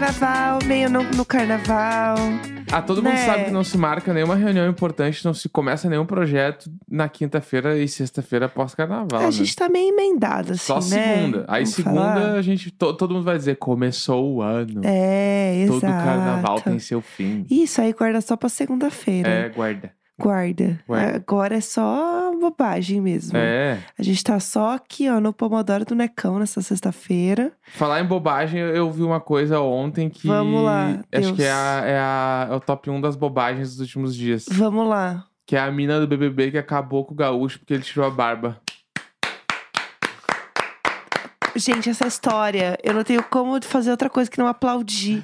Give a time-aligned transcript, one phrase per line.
[0.00, 2.16] carnaval, meio no, no carnaval.
[2.70, 3.24] Ah, todo mundo Né?
[3.24, 7.78] sabe que não se marca nenhuma reunião importante, não se começa nenhum projeto na quinta-feira
[7.78, 9.20] e sexta-feira pós-carnaval.
[9.20, 9.30] a né?
[9.30, 10.82] gente tá meio emendado, assim, Só né?
[11.14, 11.44] segunda.
[11.48, 12.32] Aí Vamos segunda falar?
[12.34, 12.70] a gente.
[12.70, 14.82] to- todo mundo vai dizer, começou o ano.
[14.84, 15.80] É, exato.
[15.80, 17.46] Todo carnaval tem seu fim.
[17.50, 19.28] Isso aí guarda só pra segunda-feira.
[19.28, 19.92] É, guarda.
[20.18, 20.80] Guarda.
[20.88, 21.16] Guarda.
[21.16, 23.36] Agora é só bobagem mesmo.
[23.36, 23.78] É.
[23.98, 27.52] A gente tá só aqui, ó, no Pomodoro do Necão nessa sexta-feira.
[27.74, 30.26] Falar em bobagem, eu- eu vi uma coisa ontem que.
[30.26, 31.32] Vamos lá, Acho Deus.
[31.36, 34.46] que é, a, é, a- é o top 1 das bobagens dos últimos dias.
[34.50, 35.24] Vamos lá.
[35.46, 38.10] Que é a mina do BBB que acabou com o gaúcho porque ele tirou a
[38.10, 38.58] barba.
[41.54, 45.22] Gente, essa história, eu não tenho como fazer outra coisa que não aplaudir.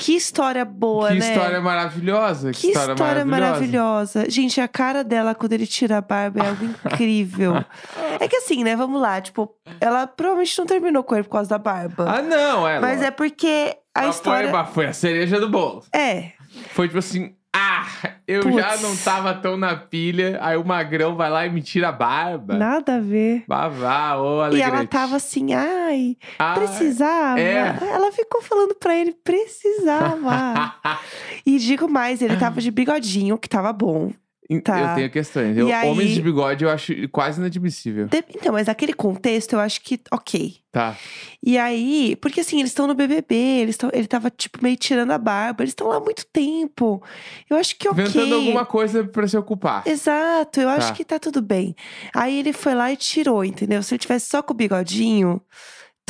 [0.00, 1.28] Que história boa, que né?
[1.28, 2.52] história maravilhosa.
[2.52, 4.30] Que história maravilhosa.
[4.30, 7.62] Gente, a cara dela quando ele tira a barba é algo incrível.
[8.18, 8.74] é que assim, né?
[8.74, 9.20] Vamos lá.
[9.20, 12.06] Tipo, ela provavelmente não terminou com ele por causa da barba.
[12.08, 12.80] Ah, não, é.
[12.80, 14.64] mas é porque a Mas história.
[14.64, 15.84] Foi a cereja do bolo.
[15.94, 16.32] É.
[16.70, 17.86] Foi tipo assim, ah,
[18.28, 18.54] eu Putz.
[18.56, 21.92] já não tava tão na pilha, aí o magrão vai lá e me tira a
[21.92, 22.54] barba.
[22.56, 23.44] Nada a ver.
[23.48, 24.70] Vavá, ô E alegrete.
[24.76, 27.40] ela tava assim, ai, Ah, precisava.
[27.40, 27.76] é.
[27.82, 30.74] Ela ficou falando pra ele, precisava.
[31.44, 34.12] e digo mais, ele tava de bigodinho, que tava bom.
[34.64, 34.80] Tá.
[34.80, 35.56] Eu tenho questões.
[35.56, 38.06] Eu, aí- Homens de bigode eu acho quase inadmissível.
[38.08, 40.56] De- Então, mas naquele contexto eu acho que ok.
[40.72, 40.96] Tá.
[41.42, 45.10] E aí, porque assim, eles estão no BBB, eles tão, ele tava tipo meio tirando
[45.12, 47.02] a barba, eles estão lá há muito tempo.
[47.48, 48.02] Eu acho que ok.
[48.04, 49.82] Inventando alguma coisa pra se ocupar.
[49.86, 50.94] Exato, eu acho Tá.
[50.94, 51.74] que tá tudo bem.
[52.14, 53.82] Aí ele foi lá e tirou, entendeu?
[53.82, 55.40] Se ele tivesse só com o bigodinho,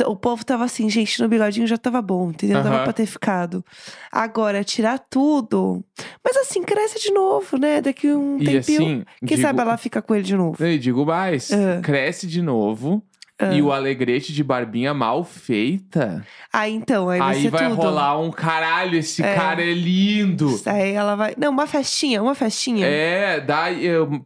[0.05, 2.63] o povo tava assim, gente, no bigodinho já tava bom, entendeu?
[2.63, 2.83] Dava Aham.
[2.85, 3.63] pra ter ficado.
[4.11, 5.83] Agora, tirar tudo.
[6.23, 7.81] Mas assim, cresce de novo, né?
[7.81, 8.59] Daqui um E tempinho.
[8.59, 10.63] assim, quem digo, sabe ela fica com ele de novo.
[10.65, 11.81] E digo mais, Ah.
[11.83, 13.03] cresce de novo.
[13.41, 13.53] Ah.
[13.53, 16.25] E o alegrete de barbinha mal feita.
[16.53, 17.75] Aí então, aí vai Aí vai tudo.
[17.81, 19.35] rolar um caralho, esse É.
[19.35, 20.61] cara é lindo.
[20.65, 21.33] Aí ela vai.
[21.37, 22.85] Não, uma festinha, uma festinha.
[22.85, 23.65] É, dá,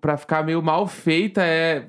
[0.01, 1.85] pra ficar meio mal feita é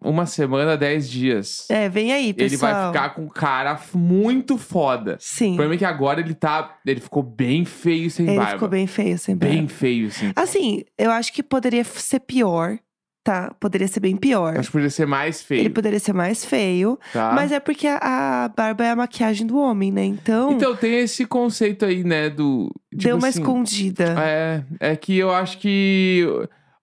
[0.00, 1.66] uma semana, dez dias.
[1.70, 2.72] É, vem aí, Ele pessoal.
[2.72, 5.16] vai ficar com cara f- muito foda.
[5.20, 5.52] Sim.
[5.52, 6.76] O problema é que agora ele tá.
[6.86, 8.52] Ele ficou bem feio sem Ele barba.
[8.52, 9.54] ficou bem feio, sem barba.
[9.54, 10.32] Bem feio, assim.
[10.34, 12.78] Assim, eu acho que poderia ser pior,
[13.30, 13.54] tá?
[13.60, 14.58] Poderia ser bem pior.
[14.58, 15.60] Acho que poderia ser mais feio.
[15.60, 17.30] Ele poderia ser mais feio, tá?
[17.32, 17.98] mas é porque a,
[18.44, 20.04] a barba é a maquiagem do homem, né?
[20.04, 22.28] Então, Então tem esse conceito aí, né?
[22.28, 22.72] Do.
[22.90, 24.16] Tipo deu uma assim, escondida.
[24.18, 26.26] É, é que eu acho que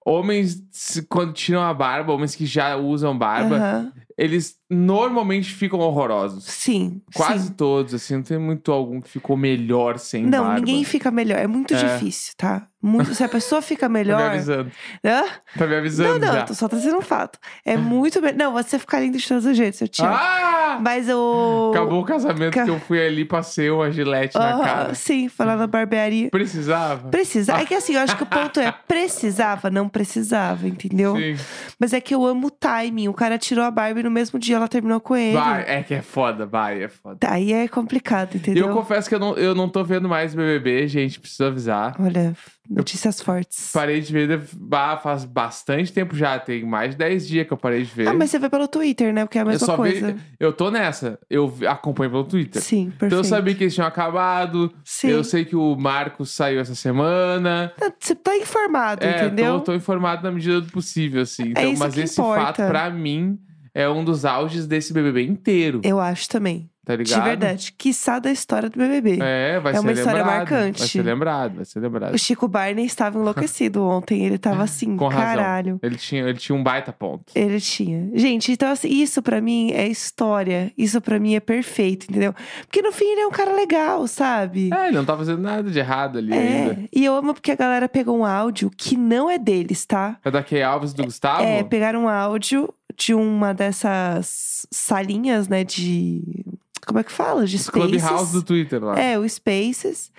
[0.05, 0.63] homens,
[1.09, 3.91] quando tiram a barba, homens que já usam barba.
[4.17, 6.43] Eles normalmente ficam horrorosos.
[6.45, 7.01] Sim.
[7.13, 7.53] Quase sim.
[7.53, 10.59] todos, assim, não tem muito algum que ficou melhor sem Não, barba.
[10.59, 11.37] ninguém fica melhor.
[11.39, 11.77] É muito É.
[11.77, 12.67] difícil, tá?
[12.81, 14.21] Muito, se a pessoa fica Tá me melhor.
[14.21, 14.71] avisando.
[15.03, 15.23] Hã?
[15.57, 16.43] Tá me avisando Não, não, já.
[16.43, 17.39] tô só trazendo um fato.
[17.65, 18.37] É muito melhor.
[18.37, 20.13] Não, você ficar lindo de todos os jeitos, eu te amo.
[20.13, 20.77] Ah!
[20.81, 21.71] Mas o.
[21.73, 24.93] Acabou o casamento Ca- que eu fui ali, passei uma gilete na Aham, cara.
[24.95, 26.29] Sim, falar na barbearia.
[26.29, 27.09] Precisava?
[27.09, 27.53] Precisa.
[27.53, 31.15] É que assim, eu acho que o ponto é precisava, não precisava, entendeu?
[31.15, 31.35] Sim.
[31.79, 33.07] Mas é que eu amo o timing.
[33.07, 35.33] O cara tirou a Barbie no mesmo dia ela terminou com ele.
[35.37, 37.17] Vai, é que é foda, vai, é foda.
[37.29, 38.67] Aí é complicado, E entendeu?
[38.67, 41.95] eu confesso que eu não, eu não tô vendo mais BBB, gente, preciso avisar.
[41.99, 42.35] Olha,
[42.69, 43.71] notícias fortes.
[43.73, 47.57] Parei de ver bah, faz bastante tempo já, tem mais de 10 dias que eu
[47.57, 48.07] parei de ver.
[48.09, 49.25] Ah, mas você vê pelo Twitter, né?
[49.25, 50.13] Porque é a eu mesma só coisa.
[50.13, 52.61] vi, eu tô nessa, eu acompanho pelo Twitter.
[52.61, 53.05] Sim, perfeito.
[53.05, 55.07] Então eu sabia que eles tinham acabado, Sim.
[55.09, 57.71] eu sei que o Marcos saiu essa semana.
[57.77, 59.55] Tá- Você tá informado, É, entendeu?
[59.59, 61.43] tô, tô informado na medida do possível, assim.
[61.43, 62.41] É Então, isso mas que esse importa.
[62.45, 63.37] fato, pra mim,
[63.81, 66.69] é um dos auges desse BBB inteiro, Eu acho também.
[66.85, 67.19] tá ligado?
[67.21, 67.73] De verdade.
[67.77, 69.19] Quiçá da história do BBB.
[69.21, 70.37] É, vai É ser uma história lembrado.
[70.37, 70.79] marcante.
[70.79, 72.13] Vai ser lembrado, vai ser lembrado.
[72.13, 74.25] O Chico Barney estava enlouquecido ontem.
[74.25, 75.35] Ele tava assim, Com razão.
[75.35, 75.79] caralho.
[75.83, 77.25] Ele tinha, ele tinha um baita ponto.
[77.35, 78.09] Ele tinha.
[78.15, 80.71] Gente, então assim, isso pra mim é história.
[80.77, 82.33] Isso pra mim é perfeito, entendeu?
[82.61, 84.69] Porque no fim ele é um cara legal, sabe?
[84.73, 86.79] É, ele não tá fazendo nada de errado ali É, ainda.
[86.95, 90.17] e eu amo porque a galera pegou um áudio que não é deles, tá?
[90.23, 91.43] É da Key Alves e do Gustavo?
[91.43, 96.43] É, pegaram um áudio de uma dessas salinhas, né, de...
[96.85, 97.45] Como é que fala?
[97.45, 98.01] De Spaces.
[98.01, 98.97] Clubhouse do Twitter lá.
[98.97, 100.09] É, o Spaces.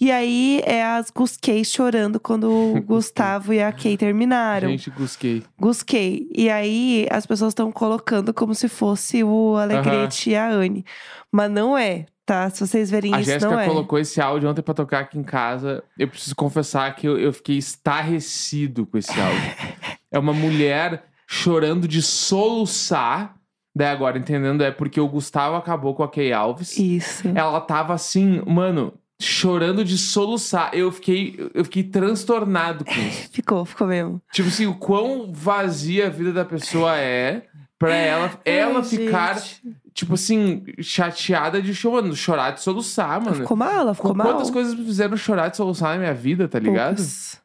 [0.00, 4.68] E aí é as Guskeis chorando quando o Gustavo e a Kay terminaram.
[4.68, 5.44] Gente, gusquei.
[5.56, 6.28] Gusquei.
[6.34, 10.84] E aí as pessoas estão colocando como se fosse o Alegrete e a Anne.
[11.30, 12.50] Mas não é, tá?
[12.50, 13.66] Se vocês verem A isso, Jéssica não é.
[13.66, 15.84] colocou esse áudio ontem pra tocar aqui em casa.
[15.96, 19.52] Eu preciso confessar que eu, eu fiquei estarrecido com esse áudio.
[20.10, 23.34] é uma mulher chorando de soluçar.
[23.76, 26.76] Daí agora, entendendo, é porque o Gustavo acabou com a Kay Alves.
[26.78, 27.28] Isso.
[27.34, 30.70] Ela tava assim, mano, chorando de soluçar.
[30.72, 33.28] Eu fiquei, eu fiquei transtornado com isso.
[33.30, 34.20] Ficou, ficou mesmo.
[34.32, 37.44] tipo assim, o quão vazia a vida da pessoa é
[37.78, 39.62] pra ela, ela Ai, ficar, gente.
[39.94, 43.36] tipo assim, chateada de chorar, chorar de soluçar, mano.
[43.36, 44.26] Ficou mal, ela ficou Com mal.
[44.32, 46.96] quantas coisas me fizeram chorar de soluçar na minha vida, tá ligado?
[46.96, 47.40] Poucas.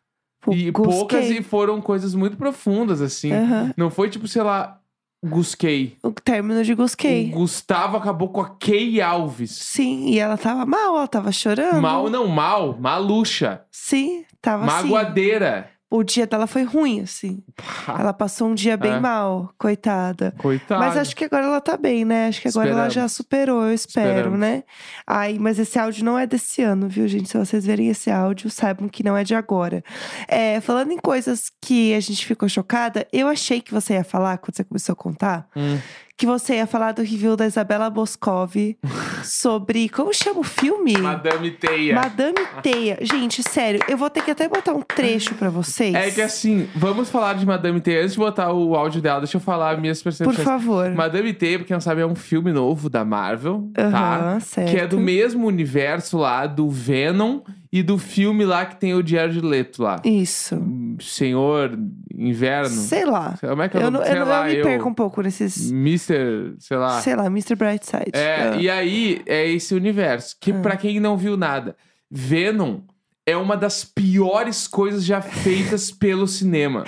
[0.52, 3.32] E Poucos poucas e foram coisas muito profundas, assim.
[3.32, 3.74] Aham.
[3.78, 4.80] Não foi tipo, sei lá,
[5.24, 5.96] Gusquei.
[6.04, 7.30] O término de Gusquei.
[7.30, 9.52] O Gustavo acabou com a Kay Alves.
[9.52, 11.82] Sim, e ela tava mal, ela tava chorando.
[11.82, 12.78] Mal não, mal.
[12.78, 13.62] Maluxa.
[13.72, 14.90] Sim, tava assim.
[15.96, 17.44] O dia dela foi ruim, assim.
[17.88, 19.00] Ela passou um dia bem É.
[19.00, 20.34] mal, coitada.
[20.40, 20.80] Coitada.
[20.84, 22.30] Mas acho que agora ela tá bem, né?
[22.30, 23.12] Acho que agora ela já Esperamos.
[23.12, 24.40] superou, eu espero, Esperamos.
[24.40, 24.64] né?
[25.06, 27.30] Ai, mas esse áudio não é desse ano, viu, gente?
[27.30, 29.84] Se vocês verem esse áudio, saibam que não é de agora.
[30.28, 34.40] É, falando em coisas que a gente ficou chocada, eu achei que você ia falar,
[34.40, 35.78] quando você começou a contar, Hum.
[36.18, 38.56] Que você ia falar do review da Isabela Boscov
[39.24, 39.90] sobre.
[39.90, 40.98] Como chama o filme?
[40.98, 41.96] Madame Teia.
[41.96, 42.98] Madame Teia.
[43.02, 45.94] Gente, sério, eu vou ter que até botar um trecho pra vocês.
[45.96, 48.02] É que assim, vamos falar de Madame Teia.
[48.02, 50.38] Antes de botar o áudio dela, deixa eu falar minhas Por percepções.
[50.44, 50.92] favor.
[50.92, 53.84] Madame Teia, pra quem não sabe, é um filme novo da Marvel, tá?
[53.84, 54.70] Aham, certo.
[54.72, 57.40] Que é do mesmo universo lá do Venom
[57.76, 60.00] e do filme lá que tem o Jared Leto lá.
[60.06, 60.62] Isso.
[61.02, 61.72] Senhor
[62.16, 62.70] Inverno.
[62.70, 63.36] Sei lá.
[63.42, 64.06] Como é que é o Eu, nome?
[64.06, 65.72] não, Sei eu, lá, eu me eu- perco um pouco nesses.
[65.72, 66.54] Mr.
[66.60, 67.02] Sei lá.
[67.02, 67.56] Sei lá, Mr.
[67.56, 68.12] Brightside.
[68.14, 68.56] É, Ah.
[68.58, 70.36] e aí é esse universo.
[70.40, 70.60] Que Ah.
[70.62, 71.76] pra quem não viu nada,
[72.12, 72.82] Venom
[73.26, 76.84] é uma das piores coisas já feitas pelo cinema.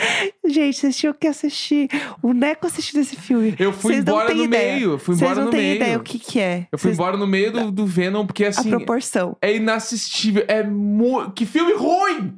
[0.48, 1.90] Gente, vocês tinham que assistir.
[2.22, 3.56] O Neco assistiu esse filme.
[3.58, 4.74] Eu fui Vocês embora no ideia.
[4.76, 5.00] meio.
[5.00, 5.76] Fui Vocês embora não no têm meio.
[5.76, 6.68] ideia o que, que é.
[6.72, 8.70] Eu fui Vocês- embora no meio do, do Venom, porque A assim.
[8.70, 9.36] proporção.
[9.42, 10.44] É inassistível.
[10.48, 11.32] É mu...
[11.32, 12.34] Que filme ruim!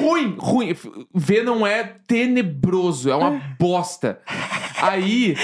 [0.00, 0.74] ruim, ruim.
[1.14, 3.10] Venom é tenebroso.
[3.10, 4.20] É uma bosta.
[4.82, 5.36] Aí,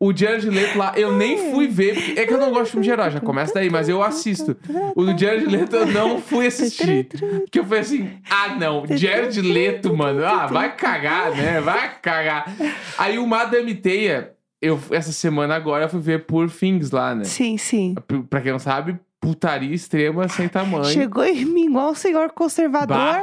[0.00, 1.94] o Jared Leto lá, eu nem fui ver.
[1.94, 4.02] porque- É que eu não gosto de filme de herói, já começa daí, mas eu
[4.02, 4.56] assisto.
[4.94, 7.08] O do Jared Leto eu não fui assistir.
[7.08, 10.24] Porque eu falei assim: ah, não, Jared Leto, mano.
[10.24, 11.60] Ah, vai cagar, né?
[11.60, 12.54] Vai cagar.
[12.98, 17.24] Aí o Madame Teia, eu, essa semana agora, eu fui ver Poor Things lá, né?
[17.24, 17.94] Sim, sim.
[18.30, 20.84] Pra quem não sabe, putaria extrema sem tamanho.
[20.86, 23.22] Chegou em mim igual um senhor conservador, Bah.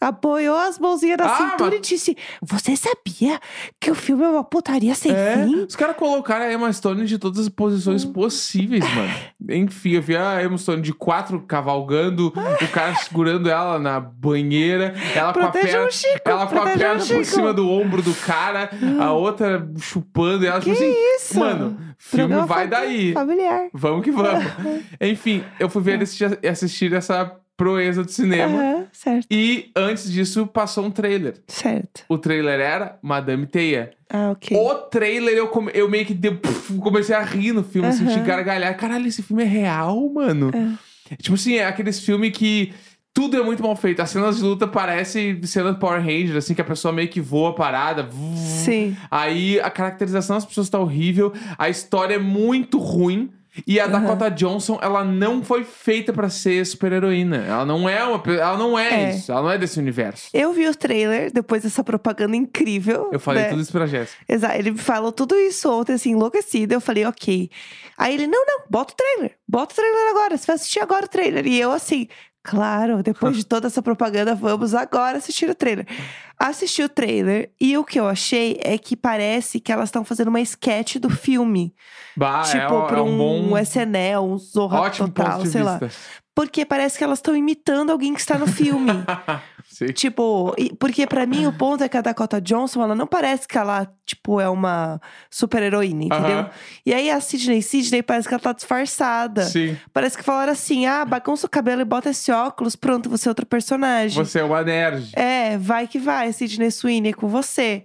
[0.00, 3.38] Apoiou as mãozinhas na Ah, cintura mas- e disse: Você sabia
[3.80, 5.64] que o filme é uma putaria sem É, fim?
[5.64, 8.12] os caras colocaram a Emma Stone de todas as posições Hum.
[8.12, 9.10] possíveis, mano.
[9.50, 14.94] Enfim, eu vi a Emma Stone de quatro cavalgando, o cara segurando ela na banheira,
[15.14, 18.14] ela com a perna, o Chico, ela com a perna por cima do ombro do
[18.14, 18.70] cara,
[19.00, 21.38] a outra chupando ela, Que tipo assim, isso?
[21.38, 23.12] mano, filme vai daí.
[23.12, 23.68] Familiar.
[23.72, 24.44] Vamos que vamos.
[25.00, 28.58] Enfim, eu fui ver ele assistir, assistir essa proeza do cinema.
[28.58, 31.34] Aham, certo, E antes disso, passou um trailer.
[31.46, 32.04] certo.
[32.08, 33.92] O trailer era Madame Teia.
[34.10, 34.56] Ah, ok.
[34.56, 37.96] O trailer, eu, come- eu meio que deu- puf, comecei a rir no filme, Aham.
[37.96, 38.76] senti gargalhar.
[38.76, 40.50] Caralho, esse filme é real, mano.
[41.20, 42.72] Tipo assim, é aqueles filmes que
[43.14, 44.02] tudo é muito mal feito.
[44.02, 47.20] As cenas de luta parecem cena do Power Ranger, assim, que a pessoa meio que
[47.20, 48.08] voa a parada.
[48.36, 48.94] Sim.
[49.10, 53.30] Aí a caracterização das pessoas tá horrível, a história é muito ruim.
[53.66, 53.86] E a.
[53.86, 57.36] Dakota Johnson, ela não foi feita pra ser super-heroína.
[57.38, 59.10] Ela não é uma, ela não é, É.
[59.10, 59.30] isso.
[59.30, 60.28] Ela não é desse universo.
[60.34, 63.10] Eu vi o trailer depois dessa propaganda incrível.
[63.12, 63.48] Eu falei né?
[63.50, 64.18] tudo isso pra Jéssica.
[64.28, 64.56] Exato.
[64.56, 66.74] Ele falou tudo isso ontem, assim, enlouquecido.
[66.74, 67.50] Eu falei, ok.
[67.96, 69.36] Aí ele, não, não, bota o trailer.
[69.48, 70.36] Bota o trailer agora.
[70.36, 71.46] Você vai assistir agora o trailer.
[71.46, 72.08] E eu, assim,
[72.42, 75.86] claro, depois de toda essa propaganda, vamos agora assistir o trailer.
[76.38, 80.28] Assisti o trailer e o que eu achei é que parece que elas estão fazendo
[80.28, 81.74] uma sketch do filme.
[82.16, 83.58] Bah, é, tipo, um- pra é um, um bom...
[83.58, 85.80] SNL, um Zorra Ótimo Total, sei lá.
[86.34, 88.92] Porque parece que elas estão imitando alguém que está no filme.
[89.68, 89.86] Sim.
[89.86, 93.58] Tipo, porque pra mim o ponto é que a Dakota Johnson, ela não parece que
[93.58, 95.00] ela, tipo, é uma
[95.30, 96.46] super heroína, entendeu?
[96.84, 99.42] E aí a Sidney, Sidney parece que ela tá disfarçada.
[99.44, 99.76] Sim.
[99.92, 103.30] Parece que falaram assim: ah, bagunça o cabelo e bota esse óculos, pronto, você é
[103.30, 104.22] outro personagem.
[104.24, 105.10] Você é uma nerd.
[105.14, 107.84] É, vai que vai, Sidney Sweeney é com você.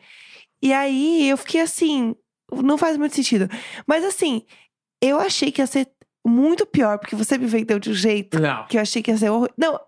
[0.62, 2.15] E aí eu fiquei assim,
[2.51, 3.50] não faz muito sentido.
[3.88, 4.43] Mas assim,
[5.01, 5.88] eu achei que ia ser
[6.25, 8.65] muito pior, porque você me vendeu de um jeito Não.
[8.67, 9.50] que eu achei que ia ser horror.
[9.57, 9.79] Não,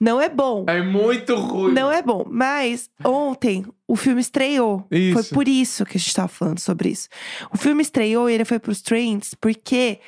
[0.00, 0.64] não é bom.
[0.68, 1.72] É muito ruim.
[1.72, 4.86] Não é bom, mas ontem o filme estreou.
[4.90, 5.14] Isso.
[5.14, 7.08] Foi por isso que a gente tava falando sobre isso.
[7.52, 9.98] O filme estreou e ele foi pros trends porque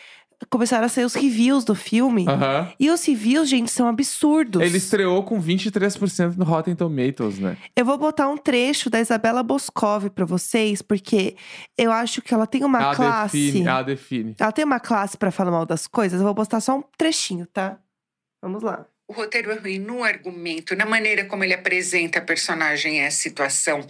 [0.51, 2.27] começaram a sair os reviews do filme.
[2.29, 2.73] Aham.
[2.79, 4.63] E os reviews, gente, são absurdos.
[4.63, 7.57] Ele estreou com 23% no Rotten Tomatoes, né?
[7.77, 11.37] Eu vou botar um trecho da Isabela Boscov pra vocês, porque
[11.77, 13.47] eu acho que ela tem uma ela classe.
[13.47, 14.37] define, ela define.
[14.39, 16.21] Ela tem uma classe pra falar mal das coisas.
[16.21, 17.79] Eu vou postar só um trechinho, tá?
[18.43, 18.87] Vamos lá.
[19.13, 23.11] O roteiro é ruim no argumento, na maneira como ele apresenta a personagem e a
[23.11, 23.87] situação.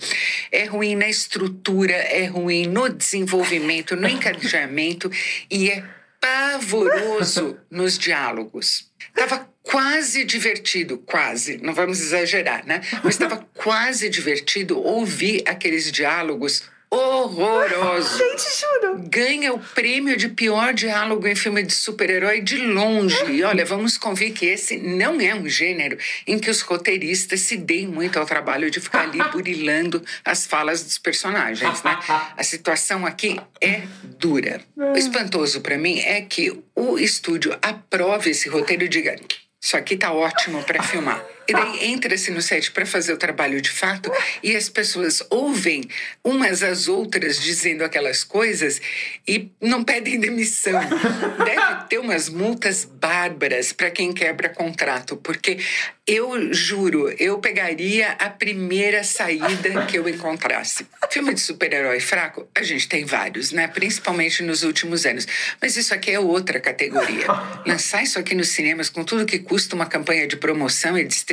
[0.51, 5.09] É ruim na estrutura, é ruim no desenvolvimento, no encadeamento
[5.49, 5.85] e é
[6.23, 8.89] pavoroso nos diálogos.
[9.13, 12.81] Tava quase divertido, quase, não vamos exagerar, né?
[13.03, 16.63] Mas estava quase divertido ouvir aqueles diálogos
[16.93, 18.19] horrorosos.
[18.21, 19.03] Gente, juro.
[19.09, 23.17] Ganha o prêmio de pior diálogo em filme de super-herói de longe.
[23.31, 25.97] E olha, vamos convir que esse não é um gênero
[26.27, 30.85] em que os roteiristas se deem muito ao trabalho de ficar ali burilando as falas
[30.85, 31.99] dos personagens, né?
[32.37, 33.83] A situação aqui é
[34.19, 34.61] dura.
[34.77, 39.17] O espantoso para mim é que o estúdio aprove esse roteiro e diga
[39.65, 41.25] isso aqui tá ótimo para filmar.
[41.49, 44.11] E daí entra-se no set para fazer o trabalho de fato
[44.43, 45.89] e as pessoas ouvem
[46.23, 48.81] umas às outras dizendo aquelas coisas
[49.27, 50.81] e não pedem demissão.
[51.45, 55.59] Deve ter umas multas bárbaras para quem quebra contrato, porque
[56.07, 60.87] eu juro, eu pegaria a primeira saída que eu encontrasse.
[61.11, 63.69] Filme de super-herói fraco, a gente tem vários, né?
[63.69, 65.27] Principalmente nos últimos anos.
[65.61, 67.27] Mas isso aqui é outra categoria.
[67.67, 71.32] Lançar isso aqui nos cinemas com tudo que custa uma campanha de promoção e distribuição.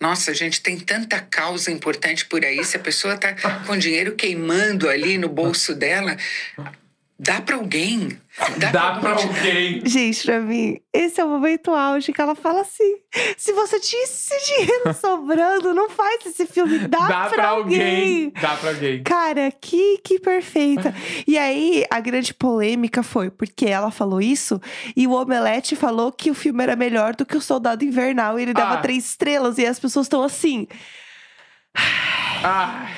[0.00, 2.64] Nossa, a gente tem tanta causa importante por aí.
[2.64, 3.34] Se a pessoa tá
[3.66, 6.16] com dinheiro queimando ali no bolso dela,
[7.22, 8.18] dá para alguém.
[8.72, 9.82] Dá pra alguém.
[9.84, 12.96] Gente, pra mim, esse é o momento auge que ela fala assim:
[13.36, 16.80] se você tinha esse dinheiro sobrando, não faz esse filme.
[16.88, 18.30] Dá, Dá pra alguém.
[18.40, 19.02] Dá pra alguém.
[19.02, 20.94] Cara, que, que perfeita.
[21.26, 24.60] E aí, a grande polêmica foi porque ela falou isso
[24.96, 28.42] e o Omelete falou que o filme era melhor do que o Soldado Invernal e
[28.42, 28.78] ele dava Ah.
[28.78, 29.56] três estrelas.
[29.58, 30.66] E as pessoas estão assim.
[32.44, 32.88] Ai,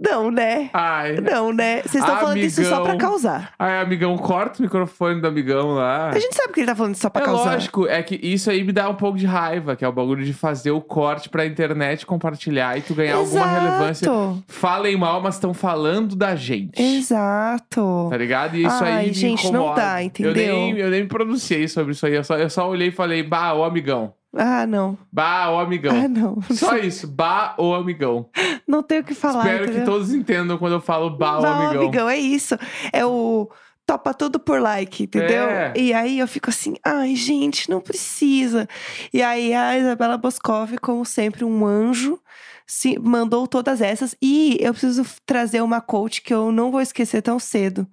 [0.00, 0.70] Não, né?
[0.72, 1.16] ai.
[1.20, 1.82] Não, né?
[1.82, 3.52] Vocês estão falando isso só pra causar.
[3.58, 6.08] Ai, amigão, corta o microfone do amigão lá.
[6.10, 7.52] A gente sabe que ele tá falando isso só pra É causar.
[7.52, 10.24] lógico, é que isso aí me dá um pouco de raiva, que é o bagulho
[10.24, 13.60] de fazer o corte pra internet compartilhar e tu ganhar alguma Exato.
[13.60, 14.10] relevância.
[14.48, 16.80] Falem mal, mas estão falando da gente.
[16.82, 18.06] Exato.
[18.10, 18.56] Tá ligado?
[18.56, 19.80] E isso Ai, aí me gente, não incomoda.
[19.80, 20.30] dá, entendeu?
[20.32, 22.14] Eu nem, eu nem me pronunciei sobre isso aí.
[22.14, 24.14] Eu só, eu só olhei e falei, bah, ô amigão.
[24.34, 24.96] Ah, não.
[25.12, 26.04] Bah, ô amigão.
[26.04, 26.40] Ah, não.
[26.54, 28.28] Só isso, bah, ô amigão.
[28.66, 29.40] Não tenho o que falar.
[29.44, 29.80] Espero entendeu?
[29.80, 32.08] que todos entendam quando eu falo bah, ô Não, amigão.
[32.08, 32.56] é isso.
[32.92, 33.50] É o
[33.84, 35.44] topa tudo por like, entendeu?
[35.44, 35.72] É.
[35.74, 38.68] E aí eu fico assim, ai, gente, não precisa.
[39.12, 42.20] E aí a Isabela Boscov, como sempre, um anjo,
[42.64, 44.14] se mandou todas essas.
[44.22, 47.84] E eu preciso trazer uma quote que eu não vou esquecer tão cedo,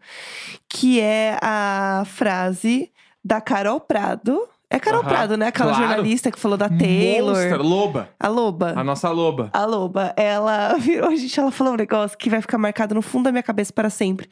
[0.69, 2.91] que é a frase
[3.25, 4.47] da Carol Prado.
[4.69, 5.47] É Carol Aham, Prado, né?
[5.47, 5.87] Aquela claro.
[5.87, 7.35] jornalista que falou da Taylor.
[7.35, 8.09] Monster, loba.
[8.19, 8.73] A Loba.
[8.75, 9.49] A nossa loba.
[9.53, 13.25] A Loba, ela virou, gente, ela falou um negócio que vai ficar marcado no fundo
[13.25, 14.29] da minha cabeça para sempre.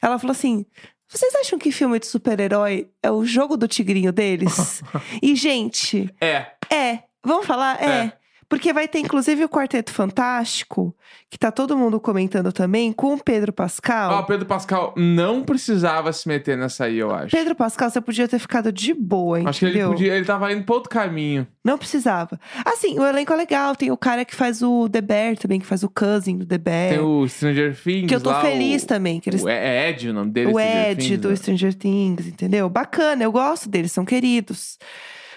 [0.00, 0.64] Ela falou assim:
[1.08, 4.82] vocês acham que filme de super-herói é o jogo do tigrinho deles?
[5.20, 6.46] e, gente, É.
[6.70, 7.02] é.
[7.24, 7.80] Vamos falar?
[7.82, 7.86] É.
[8.06, 8.12] É.
[8.52, 10.94] Porque vai ter, inclusive, o Quarteto Fantástico,
[11.30, 14.12] que tá todo mundo comentando também, com o Pedro Pascal.
[14.12, 17.34] Ó, o Pedro Pascal não precisava se meter nessa aí, eu acho.
[17.34, 19.48] Pedro Pascal, você podia ter ficado de boa, entendeu?
[19.48, 21.46] Acho que ele podia, ele tava indo pra outro caminho.
[21.64, 22.38] Não precisava.
[22.62, 23.74] Assim, o elenco é legal.
[23.74, 26.58] Tem o cara que faz o The Bear também, que faz o cousin do The
[26.58, 26.90] Bear.
[26.90, 28.06] Tem o Stranger Things.
[28.06, 29.18] Que eu tô lá, feliz o, também.
[29.18, 30.52] Que eles o é Ed, o nome dele.
[30.52, 31.36] o Ed Things, do né?
[31.36, 32.68] Stranger Things, entendeu?
[32.68, 34.76] Bacana, eu gosto deles, são queridos.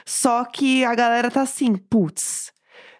[0.06, 2.54] Só que a galera tá assim, putz.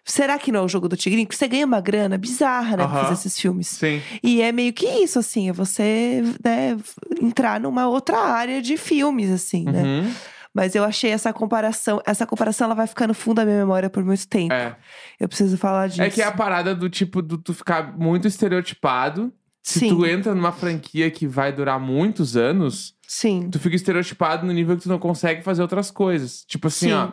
[0.08, 1.26] Será que não é o jogo do Tigrinho?
[1.26, 3.02] Porque você ganha uma grana bizarra, né, pra Aham.
[3.02, 3.66] fazer esses filmes.
[3.66, 4.00] Sim.
[4.22, 6.76] E é meio que isso, assim, é você né,
[7.20, 9.82] entrar numa outra área de filmes, assim, né?
[9.82, 10.14] Uhum.
[10.54, 13.90] Mas eu achei essa comparação, essa comparação ela vai ficar no fundo da minha memória
[13.90, 14.54] por muito tempo.
[14.54, 14.74] É.
[15.20, 16.00] Eu preciso falar disso.
[16.00, 19.32] É que é a parada do tipo, do tu ficar muito estereotipado.
[19.62, 23.50] Se Sim, tu entra numa franquia que vai durar muitos anos, sim.
[23.50, 26.44] tu fica estereotipado no nível que tu não consegue fazer outras coisas.
[26.46, 26.92] Tipo assim, Sim.
[26.92, 27.08] ó.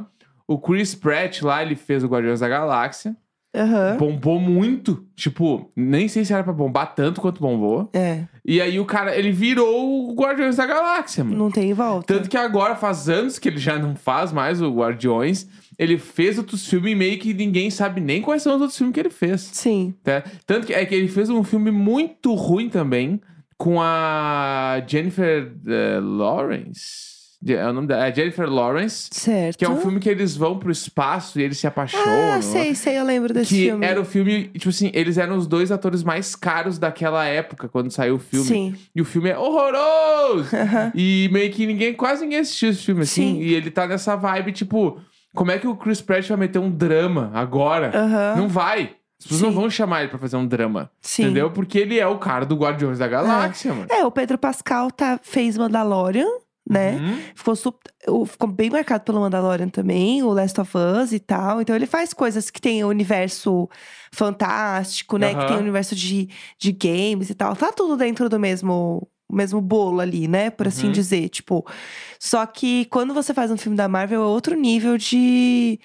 [0.48, 3.16] O Chris Pratt lá, ele fez o Guardiões da Galáxia.
[3.56, 3.98] Aham.
[3.98, 5.06] Bombou muito.
[5.16, 7.88] Tipo, nem sei se era pra bombar tanto quanto bombou.
[7.94, 11.38] É, E aí o cara, ele virou o Guardiões da Galáxia, mano.
[11.38, 12.12] não tem volta.
[12.16, 15.48] Tanto que agora faz anos que ele já não faz mais o Guardiões.
[15.78, 18.94] Ele fez outros filmes e meio que ninguém sabe nem quais são os outros filmes
[18.94, 19.42] que ele fez.
[19.42, 19.94] Sim.
[20.04, 20.24] tá?
[20.48, 23.22] Tanto que é que ele fez um filme muito ruim também
[23.58, 27.13] com a Jennifer eh, Lawrence.
[27.46, 28.08] É o nome dela?
[28.08, 29.10] É Jennifer Lawrence.
[29.12, 29.58] Certo.
[29.58, 32.34] Que é um filme que eles vão pro espaço e eles se apaixonam.
[32.34, 33.86] Ah, sei, sei, eu lembro desse Que filme.
[33.86, 37.92] era o filme, tipo assim, eles eram os dois atores mais caros daquela época, quando
[37.92, 38.46] saiu o filme.
[38.46, 38.76] Sim.
[38.96, 40.56] E o filme é horroroso!
[40.56, 40.92] Aham.
[40.96, 43.36] E meio que ninguém, quase ninguém assistiu esse filme, assim.
[43.36, 43.42] Sim.
[43.42, 45.00] E ele tá nessa vibe, tipo,
[45.34, 47.92] como é que o Chris Pratt vai meter um drama agora?
[47.94, 48.36] Aham.
[48.38, 48.92] Não vai.
[49.20, 50.92] As pessoas não vão chamar ele pra fazer um drama.
[51.02, 51.24] Sim.
[51.24, 51.50] Entendeu?
[51.50, 53.88] Porque ele é o cara do Guardiões da Galáxia, mano.
[53.90, 56.28] É, o Pedro Pascal tá, fez Mandalorian,
[56.70, 56.94] né?
[56.96, 57.20] Uhum.
[57.36, 61.62] Ficou, ficou bem marcado pelo Mandalorian também, o Last of Us e tal.
[61.62, 63.70] Então ele faz coisas que tem o universo
[64.12, 65.30] fantástico, né?
[65.36, 65.46] Que Aham.
[65.48, 67.56] tem o universo de, de games e tal.
[67.56, 70.50] Tá tudo dentro do mesmo mesmo bolo ali, né?
[70.52, 70.92] Por assim Uhum.
[70.92, 71.30] dizer.
[71.30, 71.66] Tipo.
[72.20, 75.80] Só que quando você faz um filme da Marvel, é outro nível de.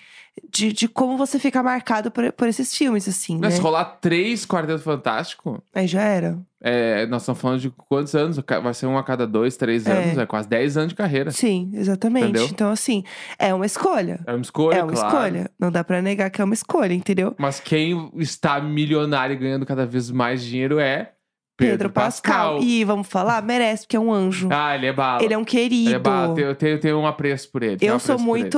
[0.51, 3.41] De, de como você fica marcado por, por esses filmes, assim, né?
[3.43, 6.39] Mas se rolar três Quarteto Fantástico, Aí já era.
[6.63, 8.39] é, nós estamos falando de quantos anos?
[8.63, 9.93] Vai ser um a cada dois, três É.
[9.93, 10.19] anos.
[10.19, 11.31] É quase 10 anos de carreira.
[11.31, 12.25] Sim, exatamente.
[12.31, 12.47] Entendeu?
[12.47, 13.05] Então, assim,
[13.39, 14.21] é uma escolha.
[14.27, 15.09] É uma escolha, é uma claro.
[15.09, 15.51] escolha.
[15.59, 17.35] Não dá pra negar que é uma escolha, entendeu?
[17.39, 21.13] Mas quem está milionário e ganhando cada vez mais dinheiro é
[21.57, 22.61] Pedro, Pascal.
[22.63, 24.49] E vamos falar, merece, porque é um anjo.
[24.53, 25.25] Ah, ele é bala.
[25.25, 25.89] Ele é um querido.
[25.89, 26.39] Ele é bala.
[26.39, 27.77] Eu tenho, eu tenho um apreço por ele.
[27.77, 28.57] tenho um Eu sou muito.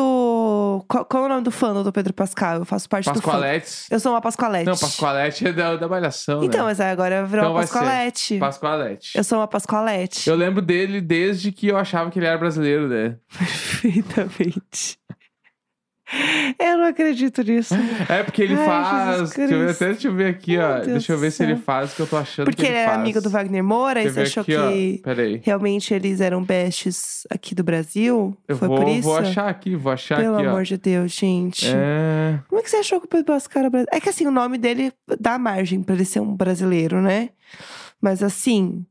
[0.91, 2.57] Qual, qual é o nome do fã do Pedro Pascal?
[2.57, 3.21] Eu faço parte do fã.
[3.21, 3.87] Pascoaletes.
[3.93, 4.67] Eu sou uma Pascoalete.
[4.67, 6.67] Não, Pascoalete é da, da Malhação, Então, né?
[6.67, 7.61] mas aí agora virou Então uma.
[7.61, 8.39] Pascoalete.
[8.41, 9.17] Pascoalete.
[9.17, 10.29] Eu sou uma Pascoalete.
[10.29, 13.15] Eu lembro dele desde que eu achava que ele era brasileiro, né?
[13.39, 14.99] Perfeitamente.
[16.59, 17.75] Eu não acredito nisso.
[18.09, 19.31] É porque ele Ai, faz.
[19.31, 20.75] Deixa eu, ver, até deixa eu ver aqui, Meu ó.
[20.75, 22.73] Deus deixa eu ver se ele faz o que eu tô achando Porque que ele
[22.75, 23.01] ele era faz.
[23.01, 24.69] amigo do Wagner Moura, e você achou aqui, ó.
[24.71, 25.41] que Peraí.
[25.45, 28.37] realmente eles eram bestes aqui do Brasil?
[28.49, 29.03] Eu Foi vou, por isso?
[29.03, 30.51] vou achar aqui, vou achar Pelo aqui, ó.
[30.51, 31.67] amor de Deus, gente.
[31.69, 32.41] É.
[32.49, 33.97] Como é que você achou que o Pedro Pascal era brasileiro?
[33.97, 37.31] É que assim, o nome dele dá margem pra ele ser um brasileiro, né?
[38.01, 38.85] Mas assim,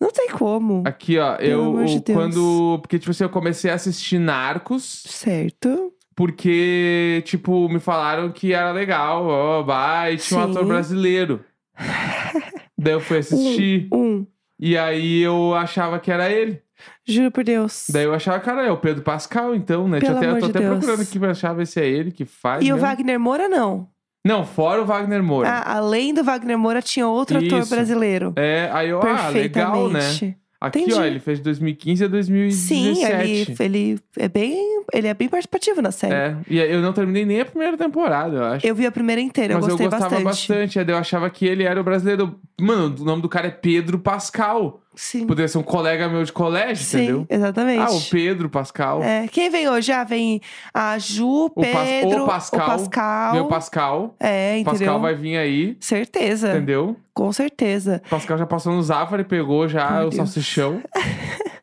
[0.00, 0.82] não tem como.
[0.84, 1.36] Aqui, ó.
[1.36, 2.18] Pelo eu amor de Deus.
[2.18, 2.78] quando.
[2.82, 5.04] Porque, tipo assim, eu comecei a assistir Narcos.
[5.06, 5.92] Certo?
[6.14, 10.50] Porque, tipo, me falaram que era legal, ó, vai, tinha um Sim.
[10.50, 11.44] ator brasileiro.
[12.78, 13.88] Daí eu fui assistir.
[13.92, 14.26] Um.
[14.58, 16.62] E aí eu achava que era ele.
[17.06, 17.86] Juro por Deus.
[17.90, 20.00] Daí eu achava, cara, é o Pedro Pascal, então, né?
[20.00, 20.78] Pelo até, eu amor tô de até Deus.
[20.78, 22.64] procurando aqui pra achar ver se é ele que faz.
[22.64, 22.86] E o mesmo.
[22.86, 23.88] Wagner Moura, não.
[24.26, 25.48] Não, fora o Wagner Moura.
[25.48, 27.74] Ah, além do Wagner Moura, tinha outro ator Isso.
[27.74, 28.32] brasileiro.
[28.36, 30.00] É, aí eu, ah, legal, né?
[30.00, 30.43] Perfeitamente.
[30.60, 30.98] Aqui, Entendi.
[30.98, 32.54] ó, ele fez de 2015 a 2017.
[32.56, 34.84] Sim, ele, ele é bem.
[34.92, 36.14] Ele é bem participativo na série.
[36.14, 38.66] É, e eu não terminei nem a primeira temporada, eu acho.
[38.66, 40.78] Eu vi a primeira inteira, Mas eu gostei eu gostava bastante.
[40.78, 42.38] aí Eu achava que ele era o brasileiro.
[42.58, 44.80] Mano, o nome do cara é Pedro Pascal.
[44.96, 45.26] Sim.
[45.26, 47.26] Poderia ser um colega meu de colégio, Sim, entendeu?
[47.28, 47.80] exatamente.
[47.80, 49.02] Ah, o Pedro Pascal.
[49.02, 49.90] É, quem vem hoje?
[49.92, 50.40] Ah, vem
[50.72, 52.66] a Ju, O Pas- o Pedro, Pascal.
[52.66, 53.32] Pascal.
[53.34, 54.14] Meu Pascal.
[54.20, 54.72] É, O entendeu?
[54.78, 56.96] Pascal vai vir aí, Certeza, entendeu?
[57.12, 58.02] com certeza.
[58.06, 60.16] O Pascal já passou no Zafari, pegou já Meu o Deus.
[60.16, 60.82] salsichão.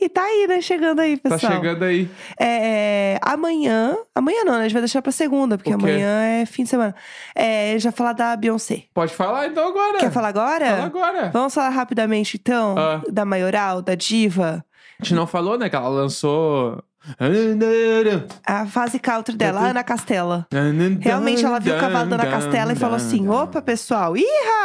[0.00, 0.60] E tá aí, né?
[0.60, 1.52] Chegando aí, Tá pessoal.
[1.52, 2.08] chegando aí.
[2.38, 3.96] É, amanhã.
[4.14, 4.60] Amanhã não, né?
[4.60, 6.94] A gente vai deixar pra segunda, porque amanhã é fim de semana.
[7.34, 8.84] É, já falar da Beyoncé.
[8.92, 9.98] Pode falar então agora.
[9.98, 10.66] Quer falar agora?
[10.66, 11.30] Fala agora.
[11.32, 13.00] Vamos falar rapidamente, então, Ah.
[13.10, 14.64] da maioral, da diva.
[15.00, 15.68] A gente não falou, né?
[15.70, 16.82] Que ela lançou.
[18.46, 20.46] A fase country dela, Ana Castela.
[21.00, 24.22] Realmente, ela viu o cavalo da Ana Castela e falou assim: opa, pessoal, ih!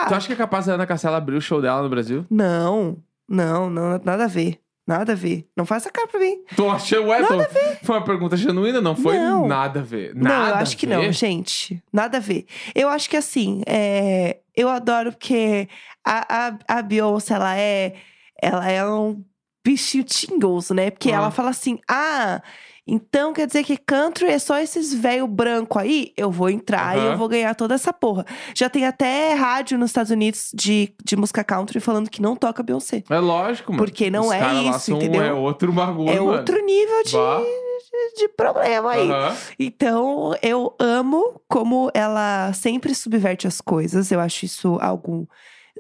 [0.08, 2.26] Tu acha que é capaz da Ana Castela abrir o show dela no Brasil?
[2.30, 4.60] Não, não, não, nada a ver.
[4.88, 5.46] Nada a ver.
[5.56, 6.38] Não essa cara pra mim.
[6.56, 7.38] Tô achando, ué, tô-
[7.86, 9.46] Foi uma pergunta genuína, não foi Não.
[9.46, 10.16] nada a ver.
[10.16, 10.96] não, Nada eu a acho que ver.
[10.96, 11.84] não, gente.
[11.92, 12.46] Nada a ver.
[12.74, 15.68] Eu acho que assim, é, eu adoro porque
[16.06, 17.96] a, a, a Beyoncé, ela é,
[18.42, 19.22] ela é um
[19.66, 20.90] bichinho tingoso, né?
[20.90, 21.16] Porque Ah.
[21.16, 22.42] ela fala assim, ah...
[22.88, 26.14] Então quer dizer que country é só esses velho branco aí?
[26.16, 27.12] Eu vou entrar e Aham.
[27.12, 28.26] eu vou ganhar toda essa porra.
[28.56, 32.64] Já tem até rádio nos Estados Unidos de, de música country falando que não toca
[32.64, 33.04] Beyoncé.
[33.10, 33.84] É lógico, mano.
[33.84, 35.22] Porque não Os é isso, entendeu?
[35.22, 36.38] É outro bagulho, é mano.
[36.38, 39.10] outro nível de, de, de problema aí.
[39.12, 39.36] Aham.
[39.60, 44.12] Então, eu amo como ela sempre subverte as coisas.
[44.12, 45.28] Eu acho isso algo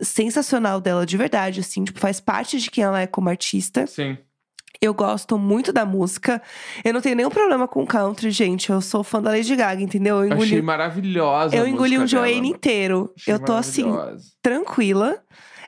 [0.02, 1.84] sensacional dela, de verdade, assim.
[1.84, 3.88] Tipo, faz parte de quem ela é como artista.
[3.88, 4.18] Sim.
[4.82, 6.42] Eu gosto muito da música.
[6.84, 8.70] Eu não tenho nenhum problema com country, gente.
[8.70, 10.18] Eu sou fã da Lady Gaga, entendeu?
[10.18, 11.56] Eu Achei engoli, maravilhosa.
[11.56, 13.12] a eu engoli um Joanne inteiro.
[13.18, 14.26] Achei eu tô assim, maravilhosa.
[14.42, 15.18] tranquila.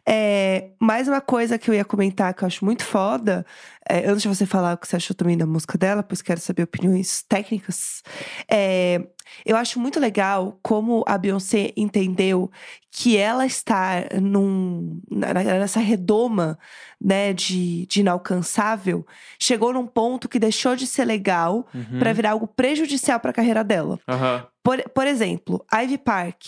[0.08, 3.46] É, mais uma coisa que eu ia comentar que eu acho muito foda,
[3.88, 6.40] é, antes de você falar o que você achou também da música dela, pois quero
[6.40, 8.02] saber opiniões técnicas.
[8.50, 9.02] é,
[9.46, 12.50] eu acho muito legal como a Beyoncé entendeu
[12.92, 16.58] que ela está num, nessa redoma
[17.00, 19.06] né, de, de inalcançável,
[19.40, 22.00] chegou num ponto que deixou de ser legal Uhum.
[22.00, 24.00] pra virar algo prejudicial pra carreira dela.
[24.08, 24.48] Aham.
[24.64, 26.44] Por, por exemplo, Ivy Park.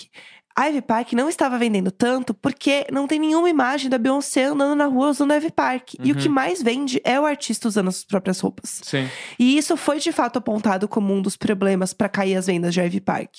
[0.59, 4.85] Ivy Park não estava vendendo tanto porque não tem nenhuma imagem da Beyoncé andando na
[4.85, 5.93] rua usando Ivy Park.
[6.03, 6.21] E o Uhum.
[6.21, 8.81] que mais vende é o artista usando as suas próprias roupas.
[8.83, 9.07] Sim.
[9.39, 12.81] E isso foi de fato apontado como um dos problemas para cair as vendas de
[12.81, 13.29] Ivy Park.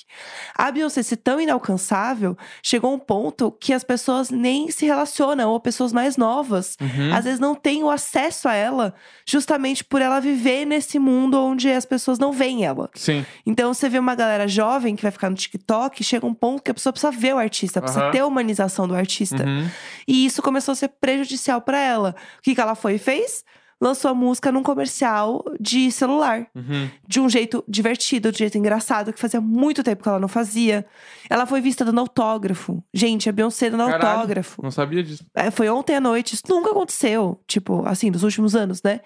[0.55, 5.49] A Beyoncé ser tão inalcançável, chegou a um ponto que as pessoas nem se relacionam,
[5.51, 7.13] ou pessoas mais novas, Uhum.
[7.13, 8.93] às vezes não têm o acesso a ela,
[9.25, 12.89] justamente por ela viver nesse mundo onde as pessoas não veem ela.
[12.95, 13.25] Sim.
[13.45, 16.71] Então você vê uma galera jovem que vai ficar no TikTok, chega um ponto que
[16.71, 18.11] a pessoa precisa ver o artista, precisa Aham.
[18.11, 19.43] ter a humanização do artista.
[19.45, 19.69] Uhum.
[20.07, 22.15] E isso começou a ser prejudicial pra ela.
[22.39, 23.43] O que, que ela foi e fez?
[23.83, 26.47] lançou a música num comercial de celular.
[26.55, 26.89] Uhum.
[27.05, 30.29] De um jeito divertido, de um jeito engraçado, que fazia muito tempo que ela não
[30.29, 30.85] fazia.
[31.29, 32.81] Ela foi vista dando autógrafo.
[32.93, 34.19] Gente, a Beyoncé dando Caralho.
[34.19, 34.61] autógrafo.
[34.63, 35.25] Não sabia disso.
[35.35, 39.01] É, foi ontem à noite, isso nunca aconteceu, tipo, assim, nos últimos anos, né?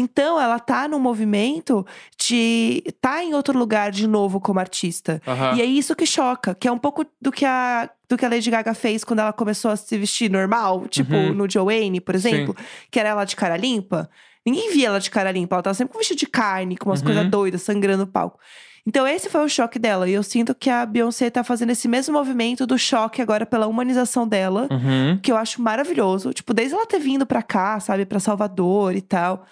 [0.00, 1.84] Então, ela tá num movimento
[2.18, 5.20] de tá em outro lugar de novo como artista.
[5.26, 5.56] Aham.
[5.56, 8.28] E é isso que choca, que é um pouco do que a do que a
[8.30, 11.34] Lady Gaga fez quando ela começou a se vestir normal, tipo Uhum.
[11.34, 12.56] no Joanne, por exemplo,
[12.90, 14.08] que era ela de cara limpa.
[14.46, 17.00] Ninguém via ela de cara limpa, ela tava sempre com vestido de carne, com umas
[17.00, 17.06] Uhum.
[17.06, 18.38] coisas doidas, sangrando no palco.
[18.86, 21.86] Então esse foi o choque dela, e eu sinto que a Beyoncé tá fazendo esse
[21.86, 25.18] mesmo movimento do choque agora pela humanização dela Uhum.
[25.22, 26.32] que eu acho maravilhoso.
[26.32, 29.44] Tipo, desde ela ter vindo pra cá, sabe, pra Salvador e tal,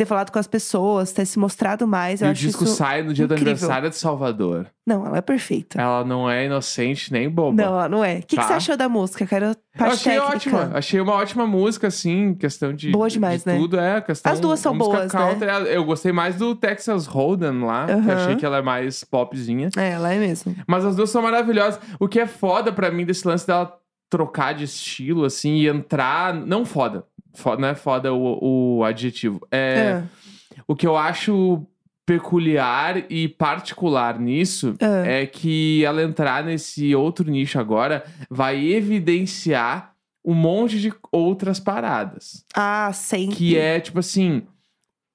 [0.00, 3.02] ter falado com as pessoas, ter se mostrado mais, E eu o acho disco sai
[3.02, 3.52] no dia do incrível.
[3.52, 4.66] aniversário de Salvador.
[4.86, 5.78] Não, ela é perfeita.
[5.78, 7.62] Ela não é inocente nem boba.
[7.62, 8.14] Não, ela não é.
[8.14, 8.44] O que, que Tá.
[8.44, 9.26] você achou da música?
[9.26, 10.34] Quero Eu parte achei técnica.
[10.56, 10.70] ótima.
[10.78, 12.90] Achei uma ótima música, assim, questão de.
[12.92, 13.58] Boa demais, de né?
[13.58, 14.32] Tudo é questão.
[14.32, 15.20] As duas são boas, né?
[15.20, 15.68] country.
[15.70, 18.14] Eu gostei mais do Texas Hold'em lá, que eu Aham.
[18.14, 19.68] achei que ela é mais popzinha.
[19.76, 20.56] É, ela é mesmo.
[20.66, 21.78] Mas as duas são maravilhosas.
[22.00, 23.76] O que é foda pra mim desse lance dela
[24.08, 26.34] trocar de estilo, assim, e entrar.
[26.34, 27.04] Não foda.
[27.34, 29.40] Foda não é foda o, o adjetivo.
[29.50, 30.02] É, É.
[30.66, 31.64] O que eu acho
[32.04, 35.22] peculiar e particular nisso É.
[35.22, 42.44] é que ela entrar nesse outro nicho agora vai evidenciar um monte de outras paradas.
[42.54, 43.36] Ah, sempre.
[43.36, 44.42] Que é, tipo assim,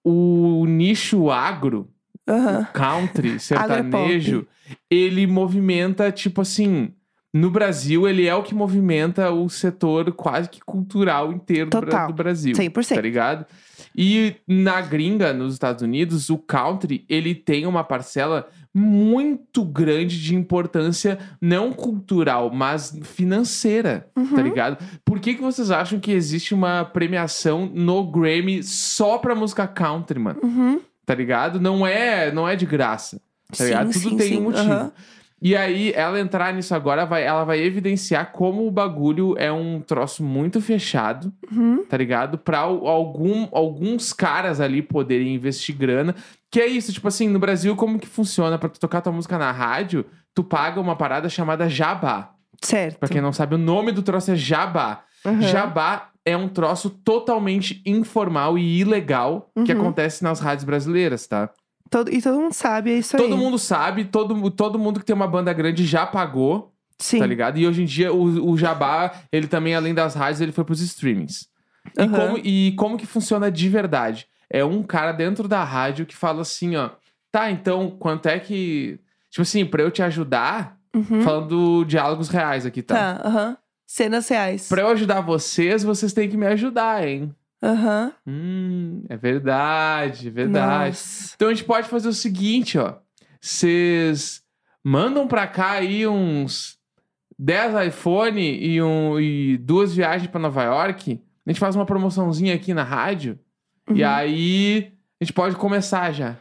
[0.04, 1.90] o nicho agro,
[2.28, 2.66] Aham.
[2.74, 4.48] country, sertanejo,
[4.90, 6.94] ele movimenta, tipo assim.
[7.38, 12.08] No Brasil, ele é o que movimenta o setor quase que cultural inteiro Total.
[12.08, 12.56] do Brasil.
[12.56, 12.96] 100%.
[12.96, 13.46] Tá ligado?
[13.94, 20.34] E na gringa, nos Estados Unidos, o country, ele tem uma parcela muito grande de
[20.34, 24.42] importância, não cultural, mas financeira, tá Uhum.
[24.42, 24.78] ligado?
[25.04, 30.20] Por que, que vocês acham que existe uma premiação no Grammy só pra música country,
[30.20, 30.40] mano?
[30.42, 30.80] Uhum.
[31.06, 31.60] Tá ligado?
[31.60, 33.20] Não é, não é de graça.
[33.56, 33.64] Tá?
[33.64, 34.38] Sim, Tudo sim, tem sim.
[34.40, 34.72] um motivo.
[34.72, 34.92] Aham.
[35.48, 39.80] E aí, ela entrar nisso agora, vai, ela vai evidenciar como o bagulho é um
[39.80, 41.86] troço muito fechado, Uhum.
[41.86, 42.36] tá ligado?
[42.40, 46.16] Pra algum, alguns caras ali poderem investir grana.
[46.52, 48.58] Que é isso, tipo assim, no Brasil, como que funciona?
[48.58, 50.04] Pra tu tocar tua música na rádio,
[50.34, 52.32] tu paga uma parada chamada jabá.
[52.64, 52.98] Certo.
[52.98, 55.04] Pra quem não sabe, o nome do troço é jabá.
[55.24, 55.42] Uhum.
[55.44, 59.80] Jabá é um troço totalmente informal e ilegal que Uhum.
[59.82, 61.52] acontece nas rádios brasileiras, tá?
[61.90, 63.22] Todo- e todo mundo sabe, é isso aí.
[63.24, 67.20] Todo mundo sabe, todo, todo mundo que tem uma banda grande já pagou, Sim.
[67.20, 67.58] tá ligado?
[67.60, 70.82] E hoje em dia o, o Jabá, ele também, além das rádios, ele foi pros
[70.82, 71.48] streamings.
[71.98, 72.12] E, Aham.
[72.12, 74.28] como, e como que funciona de verdade?
[74.50, 76.90] É um cara dentro da rádio que fala assim, ó.
[77.32, 79.00] Tá, então, quanto é que.
[79.30, 81.22] Tipo assim, pra eu te ajudar, Uhum.
[81.24, 82.96] falando diálogos reais aqui, tá?
[83.16, 83.58] Tá, aham.
[83.86, 84.68] Cenas reais.
[84.70, 87.36] Pra eu ajudar vocês, vocês têm que me ajudar, hein?
[87.66, 88.12] Aham.
[88.28, 90.90] Hum, é verdade, é verdade.
[90.90, 91.32] Nossa.
[91.36, 92.96] Então a gente pode fazer o seguinte, ó.
[93.42, 94.44] Vocês
[94.84, 96.78] mandam pra cá aí uns
[97.40, 101.20] 10 iPhone e, um, e duas viagens pra Nova York.
[101.46, 103.40] A gente faz uma promoçãozinha aqui na rádio.
[103.90, 104.10] E Uhum.
[104.10, 106.38] aí a gente pode começar já.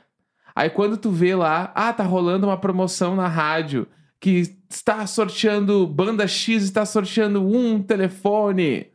[0.54, 3.86] Aí quando tu vê lá, ah, tá rolando uma promoção na rádio
[4.20, 8.86] que está sorteando, banda X está sorteando um telefone.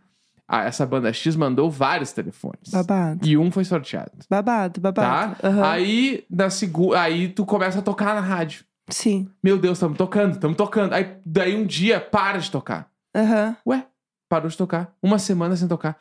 [0.52, 2.72] Ah, essa banda X mandou vários telefones.
[2.72, 3.28] Babado.
[3.28, 4.12] E um foi sorteado.
[4.28, 4.92] Babado, Tá?
[4.92, 5.36] babado.
[5.44, 5.64] Aham.
[5.70, 6.96] Aí, na segu...
[6.96, 8.66] aí tu começa a tocar na rádio.
[8.90, 9.30] Sim.
[9.44, 10.94] Meu Deus, estamos tocando, estamos tocando.
[10.94, 12.90] Aí daí um dia para de tocar.
[13.16, 13.56] Aham.
[13.68, 13.86] Ué,
[14.28, 14.92] parou de tocar.
[15.04, 15.96] Uma semana sem tocar.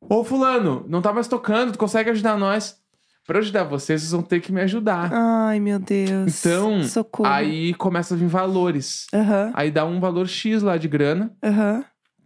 [0.00, 2.82] Ô, fulano, não tá mais tocando, tu consegue ajudar nós?
[3.26, 5.10] Pra ajudar vocês, vocês vão ter que me ajudar.
[5.12, 6.44] Ai, meu Deus.
[6.44, 7.28] Então, Socorro.
[7.28, 9.06] Aí começa a vir valores.
[9.14, 9.50] Aham.
[9.54, 11.34] Aí dá um valor X lá de grana.
[11.42, 11.84] Aham.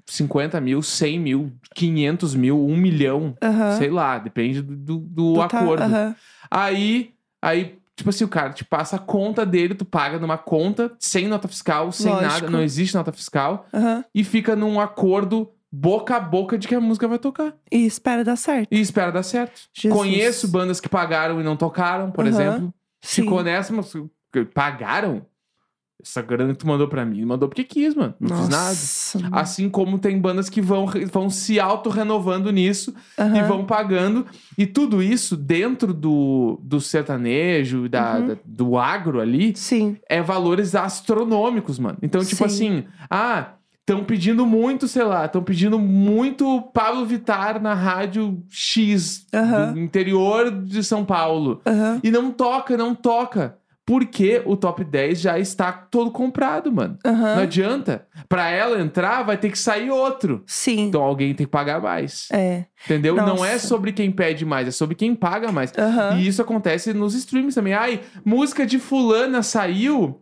[0.09, 3.37] 50 mil, 100 mil, 500 mil, 1 milhão.
[3.43, 3.77] Aham.
[3.77, 5.83] Sei lá, depende do, do, do Tu tá- acordo.
[5.83, 6.17] aham.
[6.51, 10.93] Aí, aí, tipo assim, o cara te passa a conta dele, tu paga numa conta,
[10.99, 12.27] sem nota fiscal, sem Lógico.
[12.33, 14.05] nada, não existe nota fiscal, Aham.
[14.15, 17.53] e fica num acordo boca a boca de que a música vai tocar.
[17.71, 18.69] E espera dar certo.
[18.73, 19.61] E espera dar certo.
[19.75, 19.93] Jesus.
[20.01, 22.73] Conheço bandas que pagaram e não tocaram, por exemplo.
[23.03, 23.23] Sim.
[23.23, 23.93] Ficou nessa, mas
[24.55, 25.27] pagaram?
[26.01, 28.15] Essa grana que tu mandou pra mim, mandou porque quis, mano.
[28.21, 28.69] Não fiz nada.
[28.69, 29.19] Nossa.
[29.33, 33.49] Assim como tem bandas que vão, vão se auto-renovando nisso e Aham.
[33.49, 34.25] vão pagando.
[34.57, 38.27] E tudo isso dentro do, do sertanejo, da, Uhum.
[38.29, 39.97] da- do agro ali, Sim.
[40.09, 41.99] é valores astronômicos, mano.
[42.01, 42.45] Então, tipo Sim.
[42.45, 49.27] assim, ah, estão pedindo muito, sei lá, estão pedindo muito Pablo Vittar na rádio X
[49.35, 49.73] Aham.
[49.73, 51.61] do interior de São Paulo.
[52.05, 53.57] E não toca, não toca.
[53.89, 56.99] Porque o top 10 já está todo comprado, mano.
[57.03, 57.37] Aham.
[57.37, 58.07] Não adianta.
[58.29, 60.45] Pra ela entrar, vai ter que sair outro.
[60.47, 60.89] Sim.
[60.89, 62.29] Então alguém tem que pagar mais.
[62.31, 62.67] É.
[62.85, 63.17] Entendeu?
[63.17, 63.67] Não é Nossa.
[63.67, 65.73] sobre quem pede mais, é sobre quem paga mais.
[65.79, 66.19] Aham.
[66.19, 67.73] E isso acontece nos streams também.
[67.73, 70.21] Ai, música de fulana saiu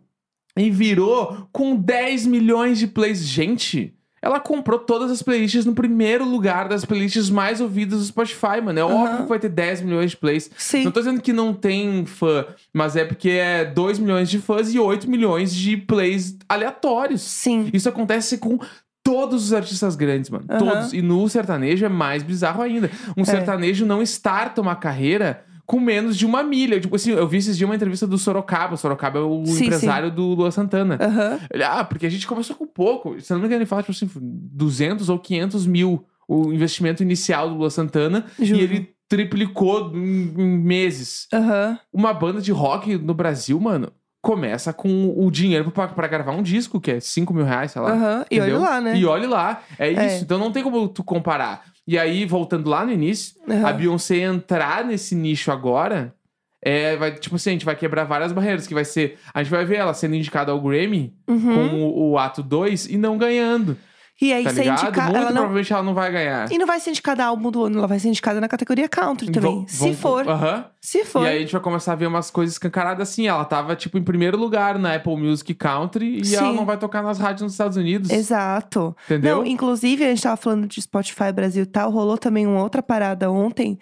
[0.55, 3.19] e virou com 10 milhões de plays.
[3.19, 3.96] Gente,
[4.27, 8.77] ela comprou todas as playlists no primeiro lugar das playlists mais ouvidas do Spotify, mano.
[8.77, 8.93] É Aham.
[8.93, 10.51] óbvio que vai ter 10 milhões de plays.
[10.57, 10.83] Sim.
[10.83, 14.73] Não tô dizendo que não tem fã, mas é porque é 2 milhões de fãs
[14.73, 17.21] e 8 milhões de plays aleatórios.
[17.21, 17.69] Sim.
[17.71, 18.59] Isso acontece com
[19.01, 20.43] todos os artistas grandes, mano.
[20.49, 20.59] Aham.
[20.59, 20.91] Todos.
[20.91, 22.91] E no sertanejo é mais bizarro ainda.
[23.15, 26.79] Um sertanejo não starta uma carreira com menos de uma milha.
[26.79, 28.73] Tipo assim, eu vi esses dias uma entrevista do Sorocaba.
[28.73, 30.97] O Sorocaba é o Sim, empresário do Lua Santana.
[30.99, 31.39] Aham.
[31.53, 33.19] Ele, ah, porque a gente começou com pouco.
[33.19, 37.49] Se não me engano, ele fala, tipo assim, 200 ou 500 mil o investimento inicial
[37.49, 38.25] do Lua Santana.
[38.39, 38.59] Juro.
[38.59, 41.27] E ele triplicou em, em meses.
[41.33, 41.77] Aham.
[41.91, 46.41] Uma banda de rock no Brasil, mano, começa com o dinheiro pra, pra gravar um
[46.43, 47.91] disco, que é 5 mil reais, sei lá.
[47.91, 48.25] Aham.
[48.31, 48.97] E olha lá, né?
[48.97, 49.61] E olhe lá.
[49.77, 50.07] É, É.
[50.07, 50.23] isso.
[50.23, 51.63] Então não tem como tu comparar.
[51.87, 53.65] E aí, voltando lá no início, Aham.
[53.67, 56.13] a Beyoncé entrar nesse nicho agora.
[56.61, 59.17] É, vai, tipo assim, a gente vai quebrar várias barreiras, que vai ser.
[59.33, 61.39] A gente vai ver ela sendo indicada ao Grammy Uhum.
[61.39, 63.77] com o, o ato 2 e não ganhando.
[64.19, 64.81] E aí Tá ser ligado?
[64.83, 65.03] indicada.
[65.03, 65.33] Muito Ela não...
[65.33, 66.51] provavelmente ela não vai ganhar.
[66.51, 69.31] E não vai ser indicada álbum do ano, ela vai ser indicada na categoria country
[69.31, 69.57] também.
[69.59, 70.27] Vão- se vão- for.
[70.27, 70.65] Aham.
[70.81, 71.23] Se for.
[71.23, 73.27] E aí a gente vai começar a ver umas coisas escancaradas assim.
[73.27, 76.35] Ela tava, tipo, em primeiro lugar na Apple Music Country e Sim.
[76.37, 78.09] ela não vai tocar nas rádios nos Estados Unidos.
[78.09, 78.95] Exato.
[79.05, 79.37] Entendeu?
[79.37, 82.81] Não, inclusive, a gente tava falando de Spotify Brasil e tal, rolou também uma outra
[82.81, 83.77] parada ontem,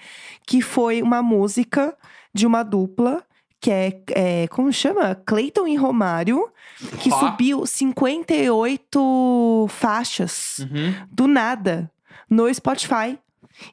[0.46, 1.96] que foi uma música
[2.34, 3.24] de uma dupla,
[3.66, 5.16] que é, é como chama?
[5.26, 6.48] Clayton e Romário,
[7.00, 10.94] que subiu 58 faixas Uhum.
[11.12, 11.90] do nada
[12.30, 13.18] no Spotify.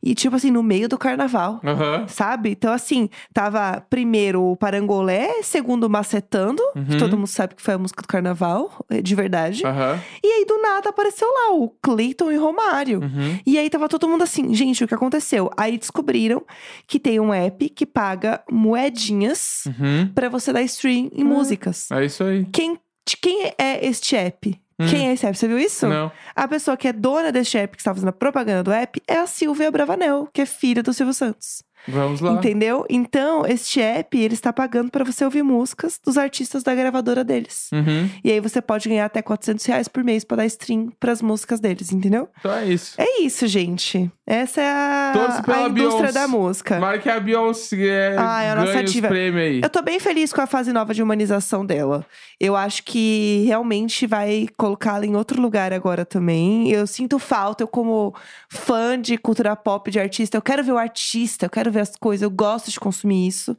[0.02, 1.60] E, tipo assim, no meio do carnaval.
[1.64, 2.06] Aham.
[2.08, 2.50] Sabe?
[2.50, 6.98] Então, assim, tava primeiro o Parangolé, segundo o Macetando, que Uhum.
[6.98, 9.66] todo mundo sabe que foi a música do carnaval, é, de verdade.
[9.66, 9.98] Aham.
[10.22, 13.00] E aí, do nada, apareceu lá o Cleiton e Romário.
[13.00, 13.38] Uhum.
[13.46, 15.50] E aí tava todo mundo assim, gente, o que aconteceu?
[15.56, 16.44] Aí descobriram
[16.86, 20.08] que tem um app que paga moedinhas Uhum.
[20.14, 21.28] pra você dar stream em Hum.
[21.28, 21.90] músicas.
[21.90, 22.46] É isso aí.
[22.52, 24.60] Quem, de quem é este app?
[24.82, 24.88] Hum.
[24.88, 25.36] Quem é esse app?
[25.36, 25.86] Você viu isso?
[25.86, 26.10] Não.
[26.34, 29.16] A pessoa que é dona deste app, que está fazendo a propaganda do app, é
[29.16, 31.62] a Silvia Bravanel, que é filha do Silvio Santos.
[31.86, 32.32] Vamos lá.
[32.32, 32.86] Entendeu?
[32.88, 37.68] Então, este app, ele está pagando pra você ouvir músicas dos artistas da gravadora deles.
[37.72, 38.08] Uhum.
[38.22, 41.60] E aí você pode ganhar até 400 reais por mês pra dar stream pras músicas
[41.60, 42.28] deles, entendeu?
[42.38, 42.94] Então é isso.
[43.00, 44.10] É isso, gente.
[44.32, 46.12] Essa é a, a indústria Beyoncé.
[46.12, 46.74] da música.
[46.76, 49.08] Tomara que a Beyoncé é, Ai, a nossa ganhe os diva.
[49.08, 49.60] prêmios aí.
[49.62, 52.06] Eu tô bem feliz com a fase nova de humanização dela.
[52.40, 56.70] Eu acho que realmente vai colocá-la em outro lugar agora também.
[56.70, 58.14] Eu sinto falta, eu como
[58.48, 61.94] fã de cultura pop, de artista, eu quero ver o artista, eu quero ver as
[61.94, 63.54] coisas, eu gosto de consumir isso.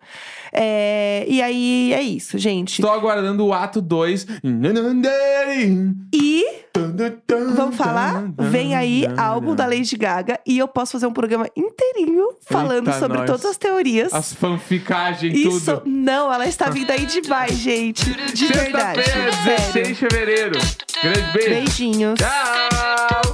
[0.51, 2.79] É, E aí, é isso, gente.
[2.79, 4.25] Estou aguardando o ato 2.
[6.11, 6.63] E
[7.55, 8.23] Vamos falar?
[8.49, 12.99] Vem aí álbum da Lady Gaga e eu posso fazer um programa inteirinho falando Eita,
[12.99, 13.27] sobre nós.
[13.29, 14.13] todas as teorias.
[14.13, 15.83] As fanficagens, Isso, tudo.
[15.85, 18.05] não, ela está vindo aí demais, gente.
[18.33, 19.03] De verdade.
[19.03, 19.57] Sexta-feira, Sério.
[19.73, 20.59] 16 de fevereiro.
[21.03, 21.49] Grande beijo.
[21.49, 22.19] Beijinhos.
[22.19, 23.32] Tchau.